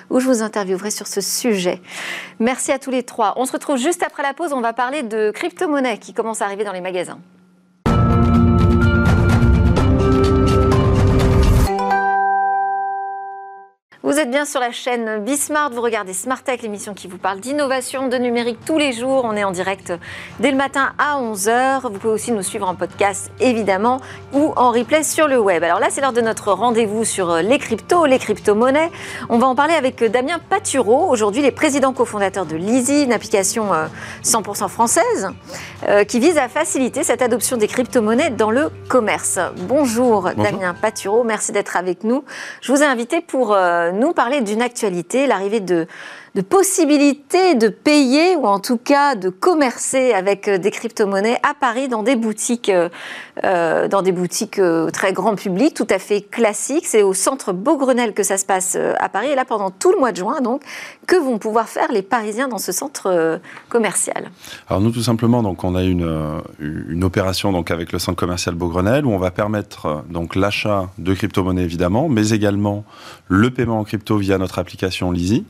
[0.09, 1.81] où je vous interviewerai sur ce sujet.
[2.39, 3.33] Merci à tous les trois.
[3.37, 4.53] On se retrouve juste après la pause.
[4.53, 7.19] On va parler de crypto-monnaie qui commence à arriver dans les magasins.
[14.07, 17.41] Vous êtes bien sur la chaîne Bismart, vous regardez Smart Tech, l'émission qui vous parle
[17.41, 19.23] d'innovation, de numérique tous les jours.
[19.25, 19.91] On est en direct
[20.39, 21.81] dès le matin à 11h.
[21.81, 23.99] Vous pouvez aussi nous suivre en podcast, évidemment,
[24.31, 25.61] ou en replay sur le web.
[25.61, 28.91] Alors là, c'est l'heure de notre rendez-vous sur les cryptos, les crypto-monnaies.
[29.27, 31.09] On va en parler avec Damien Patureau.
[31.09, 33.71] Aujourd'hui, les présidents cofondateurs de Lizzy, une application
[34.23, 35.31] 100% euh, française,
[35.85, 39.37] euh, qui vise à faciliter cette adoption des crypto-monnaies dans le commerce.
[39.67, 42.23] Bonjour, Damien Patureau, merci d'être avec nous.
[42.61, 45.87] Je vous ai invité pour euh, nous parler d'une actualité, l'arrivée de
[46.37, 51.55] de possibilité de payer ou en tout cas de commercer avec euh, des crypto-monnaies à
[51.59, 52.89] Paris dans des boutiques, euh,
[53.43, 54.61] euh, dans des boutiques
[54.93, 56.85] très grand public, tout à fait classiques.
[56.85, 59.97] C'est au centre Beaugrenelle que ça se passe à Paris et là pendant tout le
[59.97, 60.61] mois de juin donc
[61.07, 64.29] que vont pouvoir faire les Parisiens dans ce centre commercial?
[64.69, 66.43] Alors nous tout simplement donc on a une,
[67.03, 71.63] opération donc avec le centre commercial Beaugrenelle où on va permettre donc l'achat de crypto-monnaies
[71.63, 72.83] évidemment, mais également
[73.27, 75.43] le paiement en crypto via notre application Lizzy.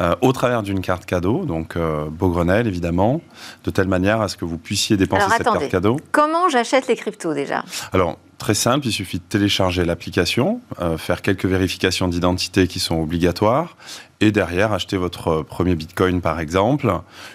[0.00, 3.20] Euh, au travers d'une carte cadeau, donc euh, Beaugrenelle évidemment,
[3.64, 5.96] de telle manière à ce que vous puissiez dépenser cette carte cadeau.
[6.12, 7.64] Comment j'achète les cryptos déjà?
[7.92, 13.00] Alors, très simple, il suffit de télécharger l'application, euh, faire quelques vérifications d'identité qui sont
[13.00, 13.76] obligatoires,
[14.20, 16.92] et derrière acheter votre premier Bitcoin par exemple.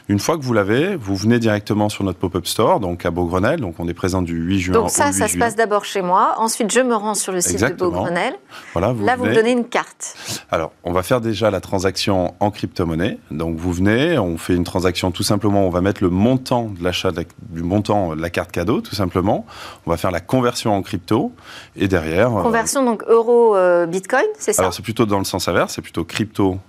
[0.07, 3.59] Une fois que vous l'avez, vous venez directement sur notre pop-up store, donc à Beaugrenelle,
[3.59, 6.35] donc on est présent du 8 juin donc ça, ça se passe d'abord chez moi,
[6.37, 8.35] ensuite je me rends sur le site de Beaugrenelle.
[8.73, 10.15] Voilà, vous Là, vous me donnez une carte.
[10.51, 13.17] Alors, on va faire déjà la transaction en crypto-monnaie.
[13.31, 16.83] Donc vous venez, on fait une transaction tout simplement, on va mettre le montant de
[16.83, 17.11] l'achat
[17.49, 19.45] du montant de la carte cadeau tout simplement.
[19.85, 21.31] On va faire la conversion en crypto
[21.75, 22.35] et derrière...
[22.35, 25.81] Euh, conversion donc euro-bitcoin, euh, c'est ça Alors c'est plutôt dans le sens inverse, c'est
[25.81, 26.59] plutôt crypto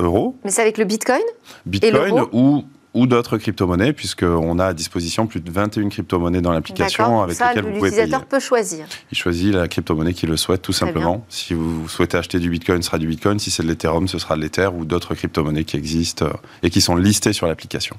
[0.00, 0.36] euros.
[0.44, 1.22] Mais c'est avec le Bitcoin?
[1.66, 7.22] Bitcoin ou ou d'autres crypto-monnaies, puisqu'on a à disposition plus de 21 crypto-monnaies dans l'application
[7.22, 8.02] avec lesquelles vous pouvez payer.
[8.02, 8.86] L'utilisateur peut choisir.
[9.10, 11.24] Il choisit la crypto-monnaie qu'il le souhaite, tout simplement.
[11.28, 13.38] Si vous souhaitez acheter du Bitcoin, ce sera du Bitcoin.
[13.38, 16.70] Si c'est de l'Ethereum, ce sera de l'Ether ou d'autres crypto-monnaies qui existent euh, et
[16.70, 17.96] qui sont listées sur l'application.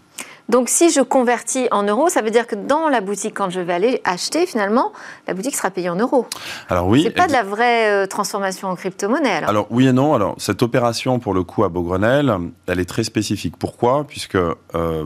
[0.48, 3.60] Donc si je convertis en euros, ça veut dire que dans la boutique, quand je
[3.60, 4.94] vais aller acheter, finalement,
[5.28, 6.28] la boutique sera payée en euros.
[6.70, 7.02] Alors oui.
[7.04, 9.32] C'est pas de la vraie euh, transformation en crypto-monnaie.
[9.32, 9.50] Alors.
[9.50, 9.68] alors.
[9.72, 10.14] oui et non.
[10.14, 12.32] Alors cette opération, pour le coup, à Beaugrenelle,
[12.68, 13.58] elle est très spécifique.
[13.58, 14.06] Pourquoi?
[14.08, 14.54] Puisque euh,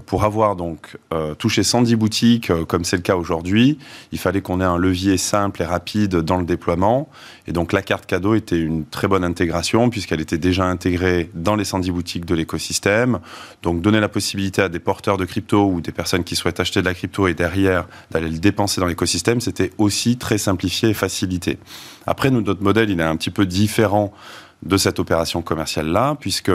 [0.06, 3.78] pour avoir donc euh, touché 110 boutiques, comme c'est le cas aujourd'hui,
[4.12, 7.10] il fallait qu'on ait un levier simple et rapide dans le déploiement.
[7.48, 11.56] Et donc la carte cadeau était une très bonne intégration puisqu'elle était déjà intégrée dans
[11.56, 13.20] les 110 boutiques de l'écosystème.
[13.64, 16.82] Donc donner la possibilité à des porteurs de crypto ou des personnes qui souhaitent acheter
[16.82, 20.94] de la crypto et derrière d'aller le dépenser dans l'écosystème, c'était aussi très simplifié et
[20.94, 21.58] facilité.
[22.06, 24.14] Après, notre modèle, il est un petit peu différent
[24.64, 26.52] de cette opération commerciale-là, puisque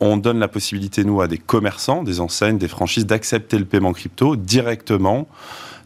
[0.00, 3.92] on donne la possibilité, nous, à des commerçants, des enseignes, des franchises, d'accepter le paiement
[3.92, 5.28] crypto directement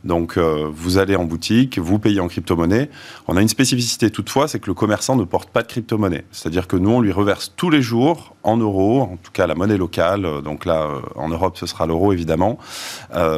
[0.05, 2.91] donc euh, vous allez en boutique, vous payez en crypto-monnaie.
[3.27, 6.25] On a une spécificité toutefois, c'est que le commerçant ne porte pas de crypto-monnaie.
[6.31, 9.55] C'est-à-dire que nous, on lui reverse tous les jours en euros, en tout cas la
[9.55, 12.59] monnaie locale, euh, donc là euh, en Europe ce sera l'euro évidemment,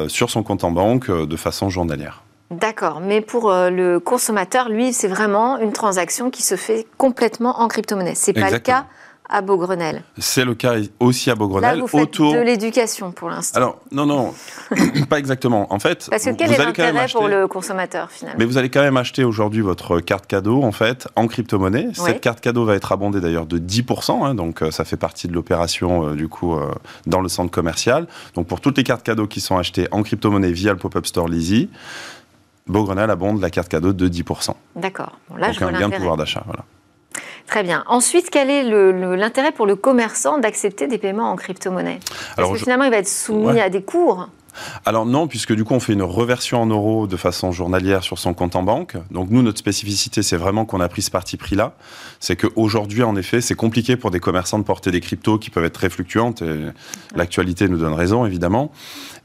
[0.07, 2.23] sur son compte en banque de façon journalière.
[2.51, 7.67] D'accord, mais pour le consommateur, lui, c'est vraiment une transaction qui se fait complètement en
[7.67, 8.15] crypto-monnaie.
[8.15, 8.85] C'est pas le cas
[9.31, 10.03] à Beaugrenelle.
[10.17, 11.77] C'est le cas aussi à Beaugrenelle.
[11.77, 13.57] Là, vous faites de l'éducation pour l'instant.
[13.57, 14.33] Alors, non, non,
[15.09, 15.73] pas exactement.
[15.73, 18.37] En fait, Parce que quel est l'intérêt pour le consommateur, finalement?
[18.37, 21.89] Mais vous allez quand même acheter aujourd'hui votre carte cadeau, en fait, en crypto-monnaie.
[21.93, 25.27] Cette carte cadeau va être abondée d'ailleurs de 10%, hein, donc euh, ça fait partie
[25.27, 26.69] de l'opération, euh, du coup, euh,
[27.07, 28.07] dans le centre commercial.
[28.35, 31.29] Donc, pour toutes les cartes cadeaux qui sont achetées en crypto-monnaie via le pop-up store
[31.29, 31.69] Lizzy,
[32.71, 34.55] Beaugrenelle abonde la carte cadeau de 10%.
[34.75, 35.19] D'accord.
[35.29, 36.65] Bon, là, donc, je un gain de pouvoir d'achat, voilà.
[37.47, 37.83] Très bien.
[37.87, 41.99] Ensuite, quel est l'intérêt pour le commerçant d'accepter des paiements en crypto-monnaie?
[42.35, 44.29] Parce que finalement, il va être soumis à des cours.
[44.85, 48.19] Alors non, puisque du coup on fait une reversion en euros de façon journalière sur
[48.19, 48.97] son compte en banque.
[49.09, 51.73] Donc nous, notre spécificité, c'est vraiment qu'on a pris ce parti pris-là.
[52.19, 55.63] C'est qu'aujourd'hui, en effet, c'est compliqué pour des commerçants de porter des cryptos qui peuvent
[55.63, 56.41] être très fluctuantes.
[56.41, 56.65] Et
[57.15, 58.71] l'actualité nous donne raison, évidemment.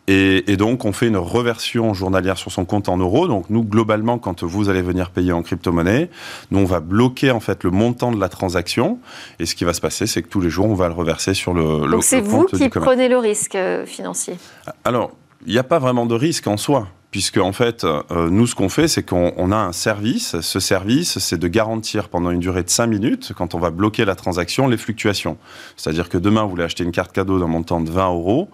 [0.08, 3.26] Et, donc, on fait une reversion journalière sur son compte en euros.
[3.26, 6.10] Donc, nous, globalement, quand vous allez venir payer en crypto-monnaie,
[6.52, 9.00] nous, on va bloquer en fait le montant de la transaction.
[9.40, 11.34] Et ce qui va se passer, c'est que tous les jours, on va le reverser
[11.34, 14.36] sur le, donc le, Donc, c'est vous qui prenez le risque euh, financier?
[14.84, 15.10] Alors,
[15.44, 18.54] il n'y a pas vraiment de risque en soi puisque en fait, euh, nous, ce
[18.54, 20.38] qu'on fait, c'est qu'on a un service.
[20.40, 24.04] Ce service, c'est de garantir pendant une durée de 5 minutes, quand on va bloquer
[24.04, 25.38] la transaction, les fluctuations.
[25.78, 28.50] C'est-à-dire que demain, vous voulez acheter une carte cadeau d'un montant de 20 euros,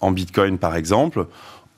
[0.00, 1.26] en Bitcoin par exemple,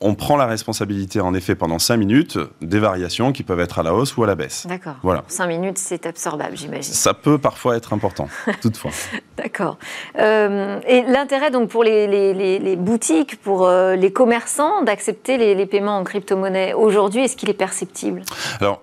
[0.00, 3.82] on prend la responsabilité, en effet, pendant 5 minutes, des variations qui peuvent être à
[3.82, 4.66] la hausse ou à la baisse.
[4.68, 4.94] D'accord.
[5.02, 5.24] Voilà.
[5.26, 6.94] 5 minutes, c'est absorbable, j'imagine.
[6.94, 8.28] Ça peut parfois être important,
[8.62, 8.92] toutefois.
[9.36, 9.76] D'accord.
[10.18, 16.04] Euh, et l'intérêt, donc, pour les, boutiques, pour euh, les commerçants, d'accepter les, paiements en
[16.04, 18.22] crypto-monnaie aujourd'hui, est-ce qu'il est perceptible?
[18.60, 18.82] Alors,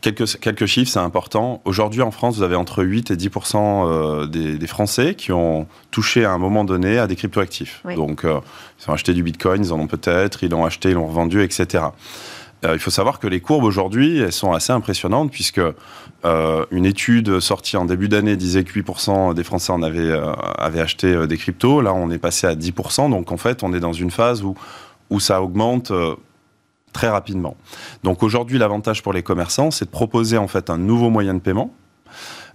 [0.00, 1.62] Quelques, quelques chiffres, c'est important.
[1.64, 5.66] Aujourd'hui, en France, vous avez entre 8 et 10 euh, des, des, Français qui ont
[5.90, 7.82] touché à un moment donné à des cryptoactifs.
[7.96, 8.40] Donc, euh,
[8.80, 11.42] ils ont acheté du Bitcoin, ils en ont peut-être, ils l'ont acheté, ils l'ont revendu,
[11.42, 11.84] etc.
[12.64, 15.60] Euh, il faut savoir que les courbes aujourd'hui, elles sont assez impressionnantes puisque
[16.24, 20.32] euh, une étude sortie en début d'année disait que 8% des Français en avaient, euh,
[20.58, 21.82] avaient acheté des cryptos.
[21.82, 23.10] Là, on est passé à 10%.
[23.10, 24.54] Donc, en fait, on est dans une phase où,
[25.10, 25.92] où ça augmente
[26.96, 27.58] très rapidement.
[28.04, 31.40] Donc aujourd'hui, l'avantage pour les commerçants, c'est de proposer en fait un nouveau moyen de
[31.40, 31.74] paiement,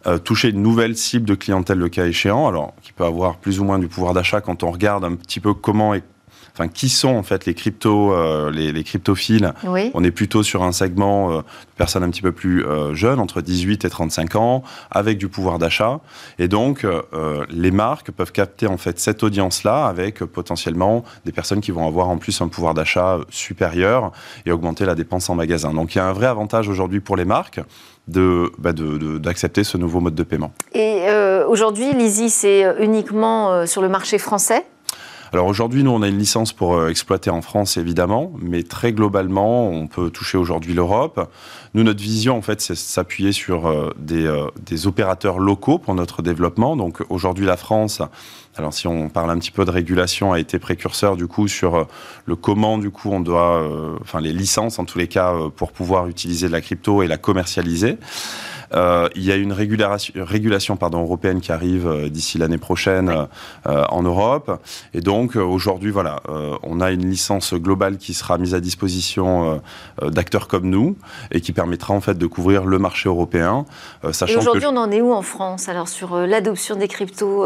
[0.07, 3.59] euh, toucher une nouvelle cible de clientèle le cas échéant, alors qui peut avoir plus
[3.59, 6.03] ou moins du pouvoir d'achat quand on regarde un petit peu comment est
[6.53, 9.53] enfin qui sont en fait les cryptos, euh, les, les, cryptophiles.
[9.65, 9.91] Oui.
[9.93, 11.43] On est plutôt sur un segment euh, de
[11.77, 15.59] personnes un petit peu plus euh, jeunes, entre 18 et 35 ans, avec du pouvoir
[15.59, 15.99] d'achat.
[16.39, 16.85] Et donc
[17.49, 22.09] les marques peuvent capter en fait cette audience-là avec potentiellement des personnes qui vont avoir
[22.09, 24.11] en plus un pouvoir d'achat supérieur
[24.45, 25.73] et augmenter la dépense en magasin.
[25.73, 27.61] Donc il y a un vrai avantage aujourd'hui pour les marques
[28.07, 30.51] de, bah d'accepter ce nouveau mode de paiement.
[30.73, 34.65] Et euh, aujourd'hui, l'Easy, c'est uniquement sur le marché français?
[35.33, 38.91] Alors aujourd'hui, nous, on a une licence pour euh, exploiter en France, évidemment, mais très
[38.91, 41.29] globalement, on peut toucher aujourd'hui l'Europe.
[41.73, 45.95] Nous, notre vision, en fait, c'est s'appuyer sur euh, des, euh, des, opérateurs locaux pour
[45.95, 46.75] notre développement.
[46.75, 48.01] Donc aujourd'hui, la France,
[48.57, 51.87] alors si on parle un petit peu de régulation, a été précurseur du coup sur
[52.25, 55.71] le comment, du coup, on doit, euh, enfin les licences en tous les cas, pour
[55.71, 57.97] pouvoir utiliser de la crypto et la commercialiser.
[58.73, 63.09] Euh, il y a une régulation, régulation pardon, européenne qui arrive euh, d'ici l'année prochaine
[63.09, 63.15] oui.
[63.67, 64.61] euh, en Europe.
[64.93, 66.21] Et donc aujourd'hui, voilà,
[66.63, 69.61] on a une licence globale qui sera mise à disposition
[70.01, 70.95] d'acteurs comme nous
[71.31, 73.65] et qui permettra en fait de couvrir le marché européen.
[74.11, 77.45] sachant et aujourd'hui, on en est où en France alors sur l'adoption des cryptos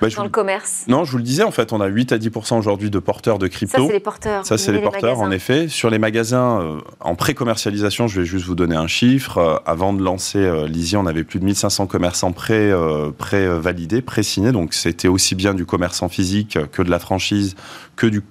[0.00, 0.84] bah, dans le commerce?
[0.88, 3.38] Non, je vous le disais, en fait, on a 8 à 10% aujourd'hui de porteurs
[3.38, 3.78] de crypto.
[3.78, 4.46] Ça, c'est les porteurs.
[4.46, 5.26] Ça, c'est les, les porteurs, magasins.
[5.26, 5.68] en effet.
[5.68, 9.62] Sur les magasins, en pré-commercialisation, je vais juste vous donner un chiffre.
[9.66, 14.52] avant de lancer Lizzie, on avait plus de 1500 commerçants pré, euh, pré validés, pré-signés.
[14.52, 17.54] Donc c'était aussi bien du commerçant physique que de la franchise,
[17.96, 18.22] que, du,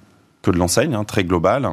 [0.42, 1.72] que de l'enseigne, hein, très global.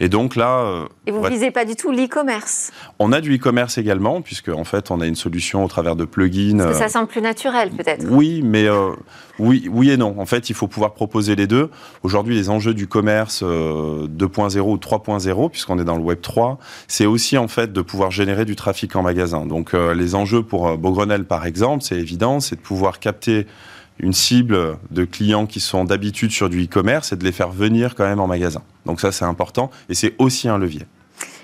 [0.00, 0.60] Et donc là.
[0.60, 4.48] euh, Et vous ne visez pas du tout l'e-commerce On a du e-commerce également, puisque
[4.48, 6.58] en fait, on a une solution au travers de plugins.
[6.58, 8.04] Parce que ça semble plus naturel, peut-être.
[8.08, 8.90] Oui, mais euh,
[9.38, 10.14] oui, oui et non.
[10.18, 11.70] En fait, il faut pouvoir proposer les deux.
[12.02, 16.58] Aujourd'hui, les enjeux du commerce euh, 2.0 ou 3.0, puisqu'on est dans le Web 3,
[16.88, 19.46] c'est aussi en fait de pouvoir générer du trafic en magasin.
[19.46, 23.46] Donc, euh, les enjeux pour Beaugrenelle, par exemple, c'est évident, c'est de pouvoir capter
[23.98, 27.94] une cible de clients qui sont d'habitude sur du e-commerce et de les faire venir
[27.94, 28.62] quand même en magasin.
[28.84, 30.82] Donc ça, c'est important et c'est aussi un levier.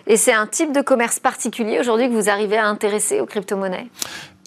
[0.07, 3.89] Et c'est un type de commerce particulier aujourd'hui que vous arrivez à intéresser aux crypto-monnaies?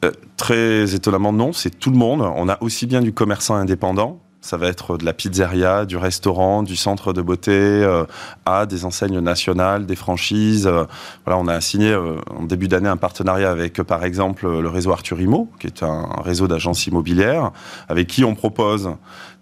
[0.04, 1.54] Euh, Très étonnamment, non.
[1.54, 2.22] C'est tout le monde.
[2.22, 6.62] On a aussi bien du commerçant indépendant, ça va être de la pizzeria, du restaurant,
[6.62, 8.06] du centre de beauté, euh,
[8.46, 10.68] à des enseignes nationales, des franchises.
[10.68, 10.86] Euh,
[11.26, 14.92] voilà, on a signé euh, en début d'année un partenariat avec, par exemple, le réseau
[14.92, 17.50] Arthur Imo, qui est un réseau d'agences immobilières,
[17.90, 18.92] avec qui on propose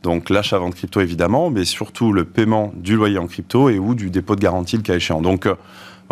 [0.03, 4.09] donc l'achat-vente crypto évidemment, mais surtout le paiement du loyer en crypto et ou du
[4.09, 5.21] dépôt de garantie le cas échéant.
[5.21, 5.49] Donc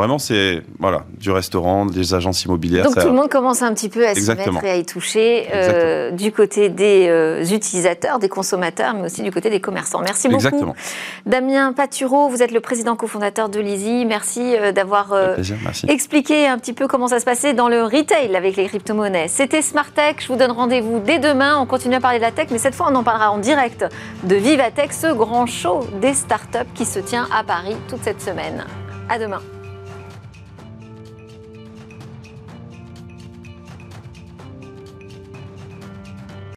[0.01, 2.85] Vraiment, c'est voilà, du restaurant, des agences immobilières.
[2.85, 3.03] Donc ça...
[3.03, 6.09] tout le monde commence un petit peu à s'y mettre et à y toucher euh,
[6.09, 10.01] du côté des euh, utilisateurs, des consommateurs, mais aussi du côté des commerçants.
[10.01, 10.43] Merci beaucoup.
[10.43, 10.75] Exactement.
[11.27, 14.05] Damien Patureau, vous êtes le président cofondateur de l'Easy.
[14.07, 15.13] Merci euh, d'avoir
[15.87, 19.27] expliqué un petit peu comment ça se passait dans le retail avec les crypto-monnaies.
[19.27, 20.15] C'était Smart Tech.
[20.17, 21.59] Je vous donne rendez-vous dès demain.
[21.59, 23.85] On continue à parler de la tech, mais cette fois, on en parlera en direct
[24.23, 28.65] de Vivatech, ce grand show des startups qui se tient à Paris toute cette semaine.
[29.07, 29.41] À demain.